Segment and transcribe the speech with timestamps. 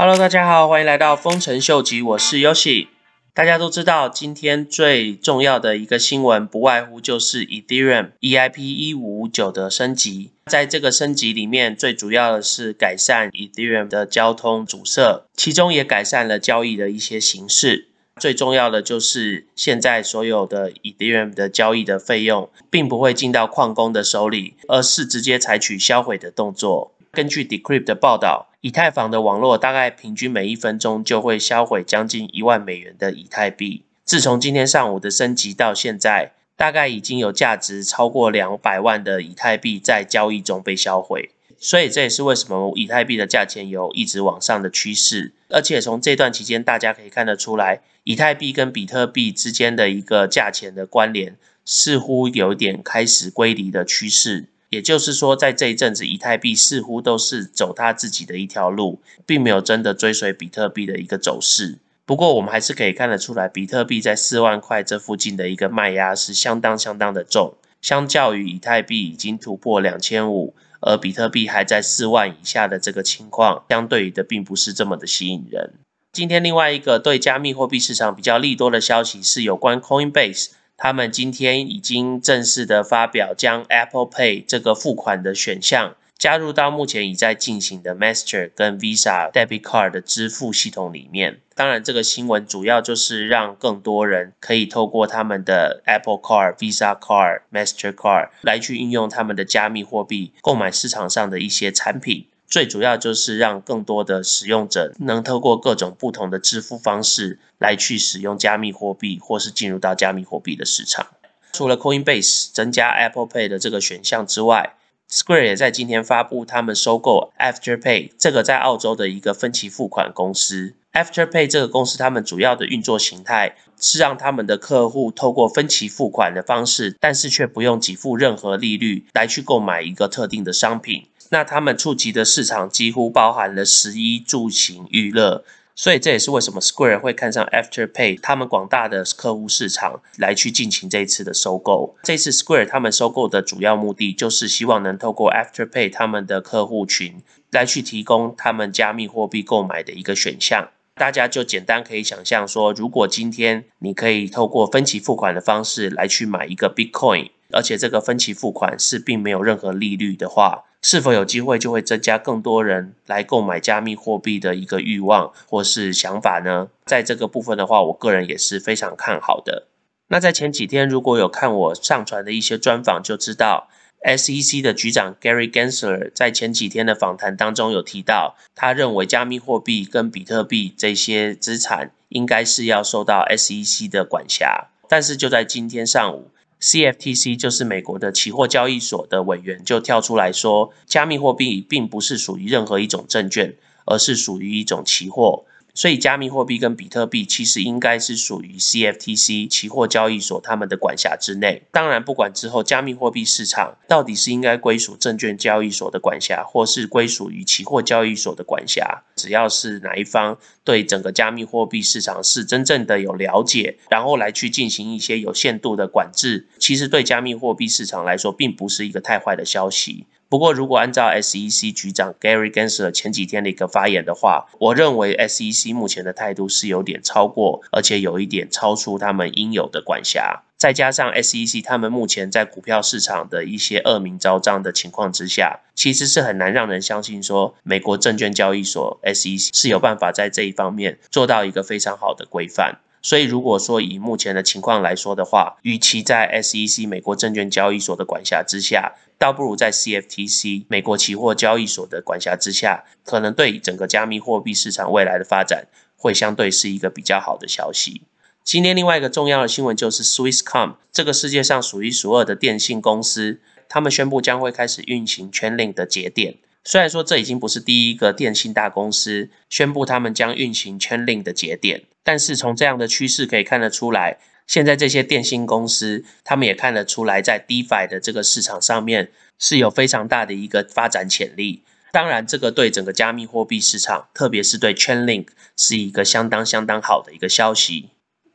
[0.00, 2.86] Hello，大家好，欢迎来到丰臣秀吉，我是 Yoshi。
[3.34, 10.30] 大家都知道，今天最重要的一个新闻，不外乎就是 Ethereum EIP 一五五九的升级。
[10.46, 17.88] 在这个升级里面，最主要的是改善 Ethereum 的交通阻塞，其中也改善了交易的一些形式。
[18.20, 26.92] 最重要的就是，现在所有的 Ethereum 的交易的费用，并不会进到矿工的手里，而是直接采取销毁的动作。
[27.18, 33.82] 根据 Decrypt 的报道，以太坊的网络大概平均每一分钟就会销毁将近一万美元的以太币。
[34.04, 41.30] 自从今天上午的升级到现在，大概已经有价值超过两百万的以太币在交易中被销毁。
[41.58, 45.32] 所以这也是为什么以太币的价钱有一直往上的趋势。
[45.48, 54.44] 而且从这段期间，大家可以看得出来，以太币跟比特币之间的一个价钱的关联，似乎有点开始归离的趋势。
[54.70, 61.78] 也就是说，在这一阵子，以太币似乎都是走它自己的一条路，并没有真的追随比特币的一个走势。
[62.04, 67.54] 不过，我们还是可以看得出来，比特币在四万块这附近的一个卖压是相当相当的重。
[67.80, 75.74] 相较于以太币已经突破两千五，而比特币还在四万以下的这个情况，相对于的并不是这么的吸引人。
[76.12, 80.48] 今天另外一个对加密货币市场比较利多的消息是有关 Coinbase。
[80.80, 91.40] 他们今天已经正式的发表，将 Apple Pay 这个付款的选项加入到目前已在进行的 Master 跟 Visa Debit Card 的支付系统里面。
[91.56, 102.26] 当然，这个新闻主要就是让更多人可以透过他们的 Apple Card、Visa Card、Master Card 来去运用他们的加密货币购买市场上的一些产品。
[102.48, 111.06] 最主要就是让更多的使用者能透过各种不同的支付方式来去使用加密货币，或是进入到加密货币的市场。
[111.52, 114.76] 除了 Coinbase 增加 Apple Pay 的这个选项之外
[115.10, 120.74] ，Square 也在今天发布他们收购 Afterpay 这个在澳洲的一个分期付款公司。
[120.94, 131.06] Afterpay 这个公司，他们主要的运作形态是让他们的客户透过分期付款的方式，但是却不用给付任何利率来去购买一个特定的商品。
[131.30, 135.44] 那他们触及的市场几乎包含了十一住行娱乐，
[135.74, 141.96] 所以这也是为什么 Square 会看上 Afterpay 他们广大的客户市场来去进行这一次的收购。
[142.02, 150.70] 这次 Square 他们收购的主要目的就是希望能透过 Afterpay 他们的客户群来去提供他们加密货币购买的一个选项。
[150.94, 166.68] 大家就简单可以想象说，如果今天你可以透过分期付款的方式来去买一个 Bitcoin，而且这个分期付款是并没有任何利率的话，是否有机会就会增加更多人来购买加密货币的一个欲望或是想法呢？
[166.84, 169.66] 在这个部分的话，我个人也是非常看好的。
[170.08, 173.68] 那在前几天，如果有看我上传的一些专访，就知道
[174.02, 184.68] SEC 的局长 Gary Gensler 在前几天的访谈当中有提到，他认为加密货币跟比特币这些资产应该是要受到 SEC 的管辖。
[184.88, 193.54] 但是就在今天上午，CFTC 就是美国的期货交易所的委员就跳出来说，加密货币并不是属于任何一种证券，
[193.86, 195.44] 而是属于一种期货。
[195.78, 201.62] 所以，加密货币跟比特币其实应该是属于 CFTC 期货交易所他们的管辖之内。
[201.70, 220.06] 当然，不管之后加密货币市场到底是应该归属证券交易所的管辖，或是归属于期货交易所的管辖，只要是哪一方对整个加密货币市场是真正的有了解，然后来去进行一些有限度的管制，其实对加密货币市场来说，并不是一个太坏的消息。
[220.30, 230.42] 不过，如果按照 SEC 局长 Gary Gensler 前几天的一个发言的话，我认为 SEC 目前的态度是有点超过，而且有一点超出他们应有的管辖。
[230.58, 242.80] 再加上 SEC 他们目前在股票市场的一些恶名昭彰的情况之下，其实是很难让人相信说美国证券交易所 SEC 是有办法在这一方面做到一个非常好的规范。
[243.00, 258.02] 所以，如果说以目前的情况来说的话，与其在 SEC 美国证券交易所的管辖之下，倒不如在 CFTC 美国期货交易所的管辖之下，可能对整个加密货币市场未来的发展会相对是一个比较好的消息。
[258.44, 266.36] 今天另外一个重要的新闻就是 Swisscom 这个世界上数一数二的电信公司，他们宣布将会开始运行 Chainlink 的节点。
[266.64, 281.62] 虽然说这已经不是第一个电信大公司宣布他们将运行 Chainlink 的节点，但是从这样的趋势可以看得出来，现在这些电信公司他们也看得出来，在 DeFi 的这个市场上面是有非常大的一个发展潜力。
[281.90, 287.88] 当然，这个对整个加密货币市场，特别是对 Chainlink 是一个相当相当好的一个消息。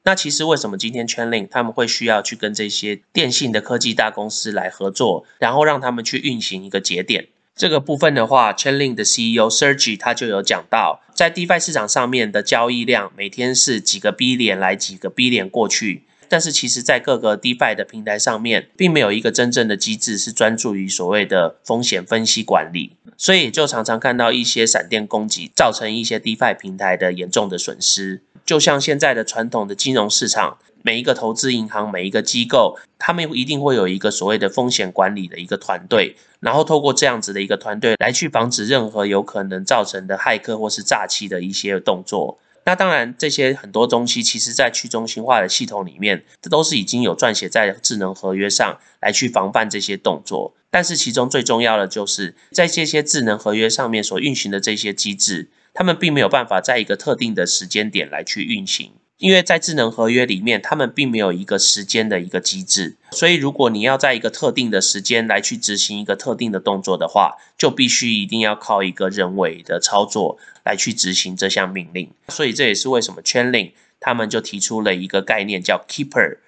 [0.05, 7.27] 那其实为什么今天 Chainlink 他们会需要去跟这些电信的科技大公司来合作，然后让他们去运行一个节点？
[7.55, 28.23] 这个部分的话，Chainlink 的 CEO Sergey 他就有讲到，在 DeFi 市场上面的交易量每天是几个 B 点来几个 B 点过去，但是其实在各个 DeFi 的平台上面，并没有一个真正的机制是专注于所谓的风险分析管理，所以就常常看到一些闪电攻击，造成一些 DeFi 平台的严重的损失。
[28.45, 30.57] 就像现在的传统的金融市场。
[30.85, 42.37] 每一个投资银行，每一个机构，他们一定会有一个所谓的风险管理的一个团队，然后透过这样子的一个团队来去防止任何有可能造成的骇客或是诈欺的一些动作。
[42.65, 50.53] 那当然，这些很多东西其实在去中心化的系统里面，这都是已经有撰写在智能合约上来去防范这些动作。
[50.69, 58.91] 但是其中最重要的就是在这些智能合约上面所运行的这些机制，他们并没有办法在一个特定的时间点来去运行。
[59.19, 72.11] 因为在智能合约里面，他们并没有一个时间的一个机制，所以如果你要在一个特定的时间来去执行一个特定的动作的话，就必须一定要靠一个人为的操作来去执行这项命令。
[72.27, 76.39] 所以这也是为什么 Chainlink 他们就提出了一个概念叫 Keeper。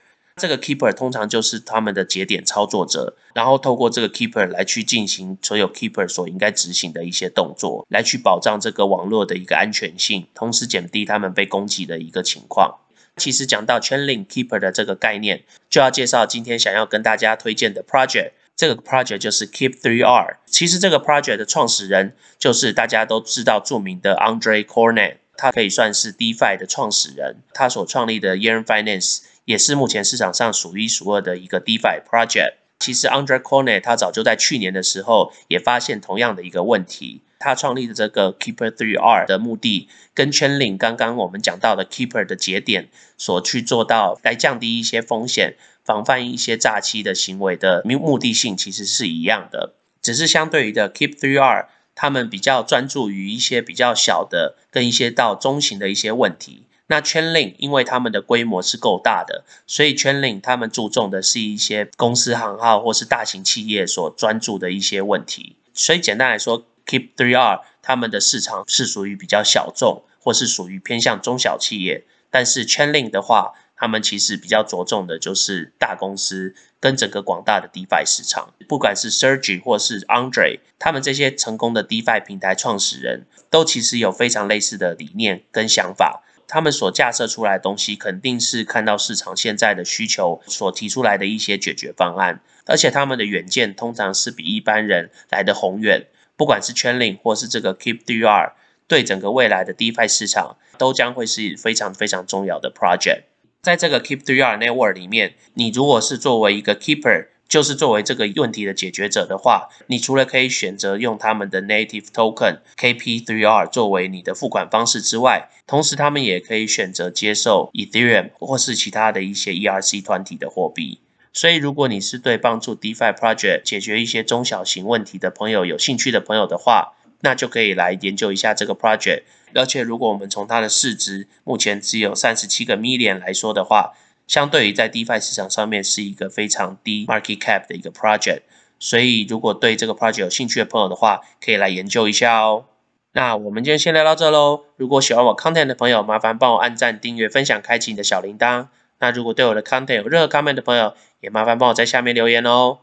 [0.42, 12.80] 这个 keeper 通常就是他们的节点操作者，然后透过这个 keeper 来去进行所有 keeper 所应该执行的一些动作，来去保障这个网络的一个安全性，同时减低他们被攻击的一个情况。
[13.16, 18.32] 其实讲到 Chainlink keeper 的这个概念，就要介绍今天想要跟大家推荐的 project。
[18.58, 20.36] 这个 project 就是 Keep3R。
[20.48, 29.20] 其实这个 project 的创始人就是大家都知道著名的 Andre Cornet，他可以算是 DeFi 的创始人，他所创立的 Yearn Finance。
[29.46, 32.56] 也是目前市场上数一数二的一个 DeFi project。
[32.80, 37.22] 其实 Andre Cornet 他早就在去年的时候也发现同样的一个问题。
[37.40, 49.76] 他创立的这个 Keeper 3R 的目的，跟 Chainlink 刚刚我们讲到的 Keeper 的节点所去做到来降低一些风险、防范一些诈欺的行为的目目的性其实是一样的。
[50.02, 56.64] 只是相对于的 Keep 3R，他们比较专注于一些比较小的跟一些到中型的一些问题。
[56.88, 65.56] 那 Chainlink 因为他们的规模是够大的，所以 Chainlink 他们注重的是一些公司行号或是大型企业所专注的一些问题。
[65.74, 72.06] 所以简单来说，Keep3R 他们的市场是属于比较小众，或是属于偏向中小企业。
[72.30, 78.54] 但是 Chainlink 的话，他们其实比较着重的就是大公司跟整个广大的 DeFi 市场。
[78.68, 86.22] 不管是 Sergey 或是 Andre，他们这些成功的 DeFi 平台创始人都其实有非常类似的理念跟想法。
[86.48, 96.08] 他们所架设出来的东西，肯定是看到市场现在的需求所提出来的一些解决方案，而且他们的远见通常是比一般人来的宏远。
[96.36, 98.54] 不管是 Chainlink 或是这个 Keep3R，
[98.88, 103.24] 对整个未来的 DeFi 市场都将会是非常非常重要的 project。
[103.62, 107.28] 在这个 Keep3R network 里面，你如果是作为一个 Keeper。
[107.48, 121.00] 就是作为这个问题的解决者的话，你除了可以选择用他们的 native token KP3R 作为你的付款方式之外，同时他们也可以选择接受 Ethereum 或是其他的一些 ERC 团体的货币。
[121.34, 129.24] 所以，如果你是对帮助 DeFi project 解决一些中小型问题的朋友有兴趣的朋友的话，那就可以来研究一下这个 project。
[129.54, 133.94] 而且，如果我们从它的市值目前只有三十七个 million 来说的话，
[134.28, 138.42] 相对于在 DeFi 市场上面是一个非常低 market cap 的一个 project，
[138.80, 142.66] 所以如果对这个 project 有兴趣的朋友的话，可以来研究一下哦。
[143.14, 144.66] 那我们今天先聊到这喽。
[144.76, 148.68] 如果喜欢我 content 的朋友，麻烦帮我按赞、订阅、分享、开启你的小铃铛。
[149.00, 152.80] 那如果对我的 content 有任何 comment 的朋友，也麻烦帮我在下面留言哦。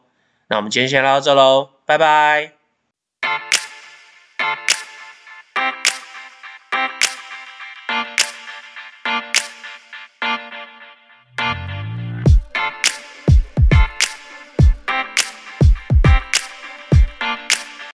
[0.49, 2.62] 那我们今天先聊到这喽，拜拜。